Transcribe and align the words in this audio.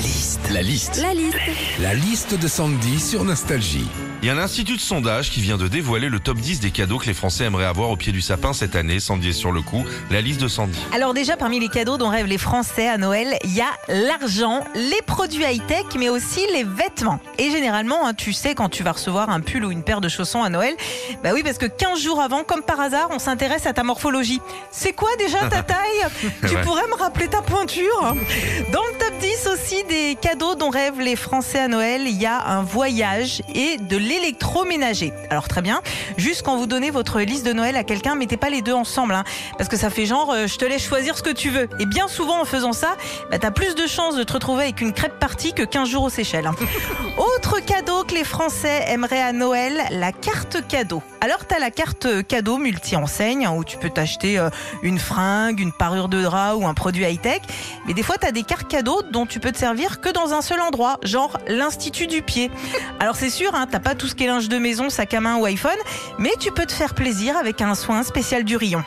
La 0.00 0.06
liste. 0.06 0.40
La 0.50 0.62
liste. 0.62 0.96
La 1.02 1.12
liste. 1.14 1.36
La 1.78 1.94
liste 1.94 2.34
de 2.40 2.48
Sandy 2.48 2.98
sur 2.98 3.22
Nostalgie. 3.24 3.86
Il 4.22 4.26
y 4.26 4.30
a 4.30 4.34
un 4.34 4.38
institut 4.38 4.76
de 4.76 4.80
sondage 4.80 5.30
qui 5.30 5.40
vient 5.40 5.56
de 5.58 5.66
dévoiler 5.68 6.08
le 6.08 6.20
top 6.20 6.38
10 6.38 6.60
des 6.60 6.70
cadeaux 6.70 6.98
que 6.98 7.06
les 7.06 7.14
Français 7.14 7.44
aimeraient 7.44 7.64
avoir 7.66 7.90
au 7.90 7.96
pied 7.96 8.12
du 8.12 8.20
sapin 8.22 8.52
cette 8.54 8.76
année. 8.76 8.98
Sandy 9.00 9.30
est 9.30 9.32
sur 9.32 9.50
le 9.52 9.60
coup. 9.62 9.84
La 10.10 10.20
liste 10.22 10.40
de 10.40 10.48
Sandy. 10.48 10.78
Alors 10.94 11.12
déjà, 11.14 11.36
parmi 11.36 11.58
les 11.60 11.68
cadeaux 11.68 11.96
dont 11.98 12.08
rêvent 12.08 12.26
les 12.26 12.38
Français 12.38 12.88
à 12.88 12.96
Noël, 12.98 13.36
il 13.44 13.54
y 13.54 13.60
a 13.62 13.68
l'argent, 13.88 14.64
les 14.74 15.00
produits 15.06 15.44
high-tech, 15.44 15.84
mais 15.98 16.08
aussi 16.08 16.40
les 16.52 16.64
vêtements. 16.64 17.20
Et 17.38 17.50
généralement, 17.50 18.06
hein, 18.06 18.14
tu 18.14 18.32
sais, 18.32 18.54
quand 18.54 18.68
tu 18.70 18.82
vas 18.82 18.92
recevoir 18.92 19.28
un 19.30 19.40
pull 19.40 19.64
ou 19.66 19.70
une 19.70 19.82
paire 19.82 20.00
de 20.02 20.08
chaussons 20.08 20.42
à 20.42 20.48
Noël, 20.50 20.74
bah 21.22 21.30
oui, 21.34 21.42
parce 21.42 21.58
que 21.58 21.66
15 21.66 21.98
jours 22.00 22.20
avant, 22.20 22.42
comme 22.44 22.62
par 22.62 22.80
hasard, 22.80 23.08
on 23.10 23.18
s'intéresse 23.18 23.66
à 23.66 23.72
ta 23.74 23.82
morphologie. 23.84 24.40
C'est 24.70 24.92
quoi 24.92 25.10
déjà 25.18 25.46
ta 25.48 25.62
taille? 25.62 25.76
Tu 26.46 26.54
Ouais. 26.56 26.62
pourrais 26.62 26.86
me 26.88 26.94
rappeler 26.94 27.28
ta 27.28 27.40
pointure? 27.42 28.14
Dans 28.72 28.82
le 28.82 28.98
10 29.20 29.48
aussi 29.48 29.84
des 29.84 30.16
cadeaux 30.20 30.54
dont 30.54 30.70
rêvent 30.70 31.00
les 31.00 31.14
Français 31.14 31.58
à 31.58 31.68
Noël, 31.68 32.02
il 32.06 32.20
y 32.20 32.24
a 32.24 32.42
un 32.42 32.62
voyage 32.62 33.42
et 33.54 33.76
de 33.76 33.98
l'électroménager. 33.98 35.12
Alors 35.28 35.46
très 35.46 35.60
bien, 35.60 35.82
juste 36.16 36.42
quand 36.42 36.56
vous 36.56 36.66
donnez 36.66 36.90
votre 36.90 37.20
liste 37.20 37.44
de 37.44 37.52
Noël 37.52 37.76
à 37.76 37.84
quelqu'un, 37.84 38.14
mettez 38.14 38.38
pas 38.38 38.48
les 38.48 38.62
deux 38.62 38.72
ensemble, 38.72 39.14
hein, 39.14 39.24
parce 39.58 39.68
que 39.68 39.76
ça 39.76 39.90
fait 39.90 40.06
genre 40.06 40.32
euh, 40.32 40.46
je 40.46 40.56
te 40.56 40.64
laisse 40.64 40.82
choisir 40.82 41.18
ce 41.18 41.22
que 41.22 41.30
tu 41.30 41.50
veux. 41.50 41.68
Et 41.78 41.84
bien 41.86 42.08
souvent 42.08 42.40
en 42.40 42.46
faisant 42.46 42.72
ça, 42.72 42.96
bah, 43.30 43.38
t'as 43.38 43.50
plus 43.50 43.74
de 43.74 43.86
chances 43.86 44.16
de 44.16 44.22
te 44.22 44.32
retrouver 44.32 44.64
avec 44.64 44.80
une 44.80 44.94
crêpe 44.94 45.18
partie 45.18 45.52
que 45.52 45.64
15 45.64 45.88
jours 45.88 46.04
aux 46.04 46.10
Seychelles. 46.10 46.46
hein. 46.46 46.54
Autre 47.18 47.60
cadeau 47.60 48.04
que 48.04 48.14
les 48.14 48.24
Français 48.24 48.84
aimeraient 48.88 49.20
à 49.22 49.32
Noël, 49.32 49.82
la 49.90 50.12
carte 50.12 50.66
cadeau. 50.66 51.02
Alors 51.20 51.44
t'as 51.46 51.58
la 51.58 51.70
carte 51.70 52.26
cadeau 52.26 52.56
multi-enseigne 52.56 53.44
hein, 53.44 53.52
où 53.54 53.64
tu 53.64 53.76
peux 53.76 53.90
t'acheter 53.90 54.38
euh, 54.38 54.48
une 54.82 54.98
fringue, 54.98 55.60
une 55.60 55.72
parure 55.72 56.08
de 56.08 56.22
drap 56.22 56.54
ou 56.56 56.66
un 56.66 56.72
produit 56.74 57.04
high-tech. 57.04 57.42
Mais 57.86 57.92
des 57.92 58.02
fois 58.02 58.16
t'as 58.18 58.32
des 58.32 58.44
cartes 58.44 58.68
cadeaux 58.68 59.02
dont 59.10 59.26
tu 59.26 59.40
peux 59.40 59.52
te 59.52 59.58
servir 59.58 60.00
que 60.00 60.08
dans 60.08 60.32
un 60.32 60.42
seul 60.42 60.60
endroit, 60.60 60.98
genre 61.02 61.38
l'Institut 61.46 62.06
du 62.06 62.22
pied. 62.22 62.50
Alors 62.98 63.16
c'est 63.16 63.30
sûr, 63.30 63.54
hein, 63.54 63.66
t'as 63.70 63.80
pas 63.80 63.94
tout 63.94 64.06
ce 64.06 64.14
qui 64.14 64.24
est 64.24 64.28
linge 64.28 64.48
de 64.48 64.58
maison, 64.58 64.90
sac 64.90 65.14
à 65.14 65.20
main 65.20 65.36
ou 65.36 65.44
iPhone, 65.44 65.78
mais 66.18 66.32
tu 66.38 66.52
peux 66.52 66.66
te 66.66 66.72
faire 66.72 66.94
plaisir 66.94 67.36
avec 67.36 67.60
un 67.60 67.74
soin 67.74 68.02
spécial 68.02 68.44
du 68.44 68.56
rayon. 68.56 68.82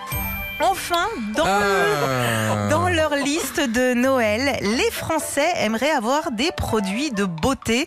Enfin, 0.60 1.08
dans, 1.36 1.46
Ah. 1.46 2.68
dans 2.70 2.88
leur 2.90 3.16
liste 3.16 3.60
de 3.60 3.94
Noël, 3.94 4.58
les 4.62 4.92
Français 4.92 5.50
aimeraient 5.58 5.92
avoir 5.92 6.32
des 6.32 6.52
produits 6.56 7.12
de 7.12 7.26
beauté, 7.26 7.86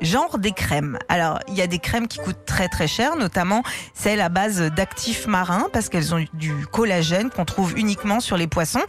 genre 0.00 0.38
des 0.38 0.52
crèmes. 0.52 0.98
Alors, 1.08 1.38
il 1.48 1.54
y 1.54 1.62
a 1.62 1.66
des 1.66 1.78
crèmes 1.78 2.08
qui 2.08 2.18
coûtent 2.18 2.44
très 2.46 2.68
très 2.68 2.88
cher, 2.88 3.16
notamment 3.16 3.62
celles 3.94 4.20
à 4.20 4.28
base 4.28 4.60
d'actifs 4.60 5.26
marins, 5.26 5.68
parce 5.72 5.88
qu'elles 5.88 6.14
ont 6.14 6.24
du 6.32 6.66
collagène 6.66 7.30
qu'on 7.30 7.44
trouve 7.44 7.78
uniquement 7.78 8.20
sur 8.20 8.36
les 8.36 8.46
poissons. 8.46 8.82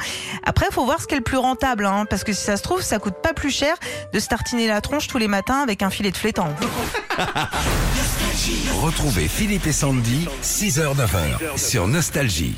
Après, 0.46 0.68
il 0.70 0.74
faut 0.74 0.86
voir 0.86 1.02
ce 1.02 1.08
qui 1.08 1.14
est 1.14 1.18
le 1.18 1.24
plus 1.24 1.38
rentable, 1.38 1.86
hein, 1.86 2.06
parce 2.10 2.24
que 2.24 2.34
si 2.34 2.44
ça 2.44 2.58
se 2.58 2.64
trouve, 2.64 2.82
ça 2.82 2.98
coûte 3.00 3.22
pas 3.22 3.34
plus 3.34 3.52
cher 3.52 3.76
de 4.14 4.20
se 4.20 4.28
tartiner 4.28 4.68
la 4.68 4.82
tronche 4.82 5.08
tous 5.08 5.18
les 5.18 5.28
matins 5.28 5.60
avec 5.62 5.82
un 5.84 5.90
filet 5.90 6.12
de 6.12 6.18
flétan. 6.18 6.48
Retrouvez 8.82 9.28
Philippe 9.28 9.68
et 9.68 9.72
Sandy, 9.74 10.28
6h-9h 10.44 11.58
sur 11.58 11.88
Nostalgie. 11.88 12.56